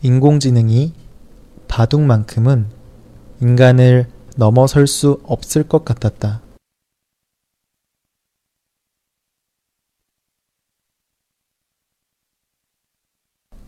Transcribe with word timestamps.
인공지능이 0.00 0.94
바둑만큼은 1.66 2.70
인간을 3.40 4.08
넘어설 4.36 4.86
수 4.86 5.20
없을 5.24 5.66
것 5.66 5.84
같았다. 5.84 6.40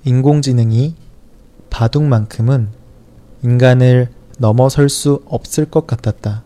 인공지능이 0.05 0.95
바둑만큼은 1.69 2.73
인간을 3.43 4.15
넘어설 4.39 4.89
수 4.89 5.25
없을 5.27 5.69
것 5.69 5.89
같았다. 5.89 6.45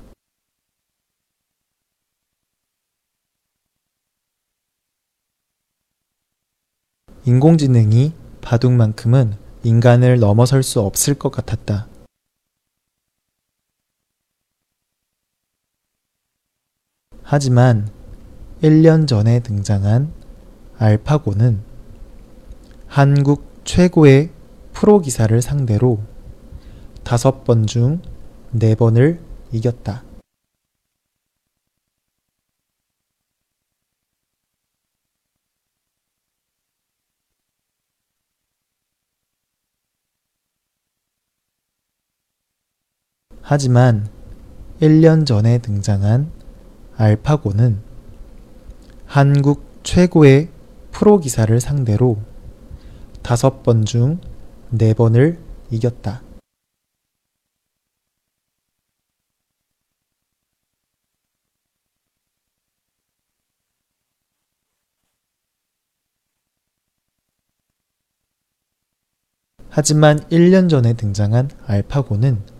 인공지능이 7.26 8.14
바둑만큼은 8.40 9.43
인간을 9.64 10.20
넘어설 10.20 10.62
수 10.62 10.80
없을 10.80 11.14
것 11.14 11.30
같았다. 11.30 11.88
하지만 17.22 17.88
1년 18.62 19.08
전에 19.08 19.40
등장한 19.40 20.12
알파고는 20.78 21.62
한국 22.86 23.44
최고의 23.64 24.30
프로 24.72 25.00
기사를 25.00 25.40
상대로 25.42 26.00
다섯 27.02 27.44
번 27.44 27.66
중 27.66 28.14
네 28.56 28.76
번을 28.76 29.20
이겼다. 29.50 30.04
하지만 43.54 44.08
1년 44.80 45.24
전에 45.24 45.58
등장한 45.58 46.28
알파고는 46.96 47.80
한국 49.06 49.64
최고의 49.84 50.48
프로 50.90 51.20
기사를 51.20 51.60
상대로 51.60 52.18
다섯 53.22 53.62
번중네 53.62 54.94
번을 54.96 55.38
이겼다. 55.70 56.20
하지만 69.70 70.18
1년 70.30 70.68
전에 70.68 70.94
등장한 70.94 71.50
알파고는 71.66 72.53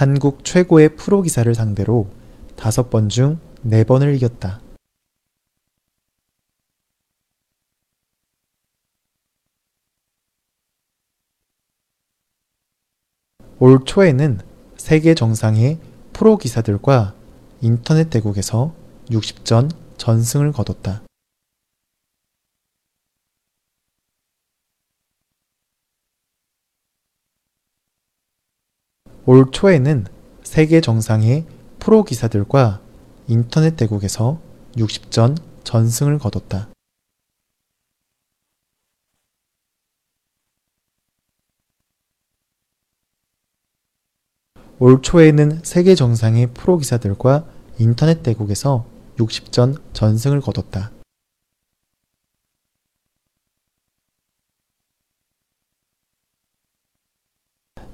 한국 0.00 0.46
최고의 0.46 0.96
프로 0.96 1.20
기사를 1.20 1.54
상대로 1.54 2.08
다섯 2.56 2.88
번중네 2.88 3.84
번을 3.86 4.14
이겼다. 4.14 4.58
올 13.58 13.84
초에는 13.84 14.40
세계 14.78 15.14
정상의 15.14 15.76
프로 16.14 16.38
기사들과 16.38 17.12
인터넷 17.60 18.08
대국에서 18.08 18.72
60전 19.10 19.70
전승을 19.98 20.52
거뒀다. 20.52 21.02
올 29.26 29.50
초에는 29.50 30.06
세계 30.42 30.80
정상의 30.80 31.44
프로 31.78 32.04
기사들과 32.04 32.80
인터넷 33.28 33.76
대국에서 33.76 34.40
60전 34.76 35.36
전승을 35.62 36.18
거뒀다. 36.18 36.70
올 44.78 45.02
초에는 45.02 45.62
세계 45.62 45.94
정상의 45.94 46.46
프로 46.54 46.78
기사들과 46.78 47.46
인터넷 47.78 48.22
대국에서 48.22 48.86
60전 49.18 49.82
전승을 49.92 50.40
거뒀다. 50.40 50.92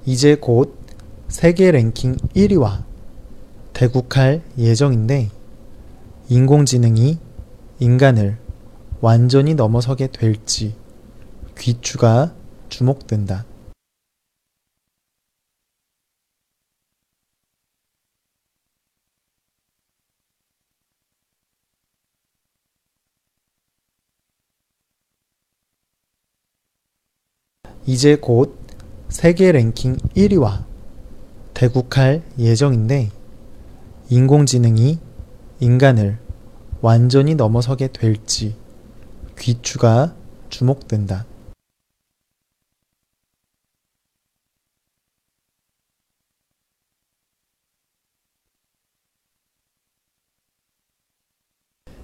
이제 0.05 0.35
곧 0.35 0.86
세계 1.27 1.71
랭킹 1.71 2.15
1위와 2.35 2.85
대국할 3.73 4.41
예정인데 4.57 5.29
인공지능이 6.29 7.19
인간을 7.79 8.37
완전히 9.01 9.53
넘어서게 9.53 10.07
될지 10.07 10.73
귀추가 11.57 12.33
주목된다. 12.69 13.45
이제 27.85 28.15
곧 28.15 28.57
세계 29.09 29.51
랭킹 29.51 29.97
1위와 30.15 30.76
대국할 31.57 32.21
예정인데 32.37 33.09
인공지능이 34.11 34.99
인간을 35.59 36.19
완전히 36.81 37.33
넘어서게 37.33 37.87
될지 37.87 38.55
귀추가 39.39 40.15
주목된다. 40.49 41.25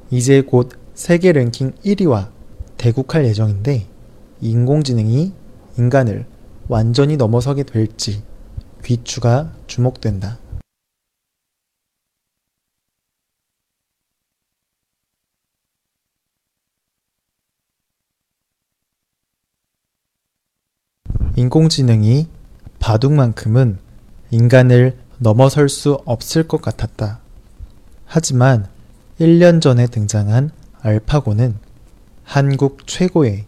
이제 0.09 0.41
곧 0.41 0.71
세계 0.95 1.31
랭킹 1.31 1.73
1위와 1.85 2.31
대국할 2.77 3.25
예정인데 3.25 3.85
인공지능이 4.41 5.31
인간을 5.77 6.25
완전히 6.67 7.17
넘어서게 7.17 7.61
될지 7.61 8.23
귀추가 8.83 9.51
주목된다. 9.67 10.39
인공지능이 21.35 22.27
바둑만큼은 22.79 23.79
인간을 24.29 24.97
넘어설 25.17 25.69
수 25.69 25.99
없을 26.05 26.47
것 26.47 26.61
같았다. 26.61 27.21
하지만 28.05 28.67
1년 29.19 29.61
전에 29.61 29.87
등장한 29.87 30.51
알파고는 30.81 31.57
한국 32.23 32.85
최고의 32.85 33.45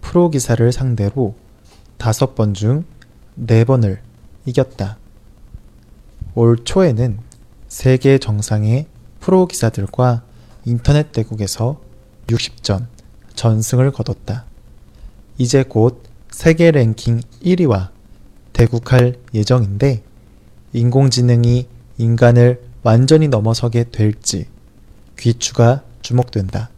프로 0.00 0.30
기사를 0.30 0.72
상대로 0.72 1.34
다섯 1.98 2.34
번 2.34 2.54
중 2.54 2.84
네 3.36 3.64
번을 3.64 4.00
이겼다. 4.46 4.98
올 6.34 6.64
초에는 6.64 7.18
세계 7.68 8.18
정상의 8.18 8.86
프로 9.20 9.46
기사들과 9.46 10.22
인터넷 10.64 11.12
대국에서 11.12 11.80
60전 12.28 12.86
전승을 13.34 13.92
거뒀다. 13.92 14.44
이제 15.38 15.62
곧 15.62 16.02
세계 16.30 16.70
랭킹 16.70 17.20
1위와 17.42 17.90
대국할 18.52 19.16
예정인데 19.34 20.02
인공지능이 20.72 21.68
인간을 21.98 22.62
완전히 22.82 23.28
넘어서게 23.28 23.84
될지 23.90 24.46
귀추가 25.18 25.82
주목된다. 26.02 26.70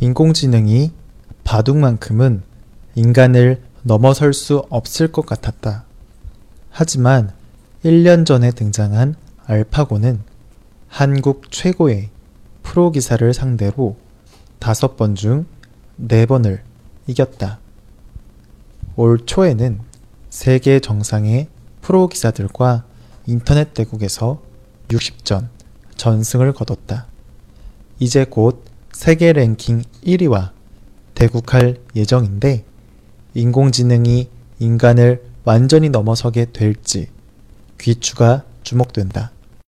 인공지능이 0.00 0.92
바둑만큼은 1.42 2.42
인간을 2.94 3.62
넘어설 3.82 4.32
수 4.32 4.64
없을 4.70 5.10
것 5.10 5.26
같았다. 5.26 5.84
하지만 6.70 7.32
1년 7.84 8.24
전에 8.24 8.52
등장한 8.52 9.16
알파고는 9.46 10.20
한국 10.86 11.50
최고의 11.50 12.10
프로 12.62 12.92
기사를 12.92 13.32
상대로 13.34 13.96
5번 14.60 15.16
중 15.16 15.46
4번을 16.00 16.60
이겼다. 17.06 17.58
올 18.94 19.18
초에는 19.24 19.80
세계 20.30 20.78
정상의 20.78 21.48
프로 21.80 22.08
기사들과 22.08 22.84
인터넷 23.26 23.74
대국에서 23.74 24.42
60전 24.88 25.48
전승을 25.96 26.52
거뒀다. 26.52 27.06
이제 27.98 28.24
곧 28.24 28.64
세계 28.98 29.32
랭킹 29.32 29.84
1위와 30.04 30.50
대국할 31.14 31.76
예정인데 31.94 32.64
인공지능이 33.32 34.28
인간을 34.58 35.22
완전히 35.44 35.88
넘어서게 35.88 36.46
될지 36.46 37.06
귀추가 37.78 38.42
주목된다. 38.64 39.30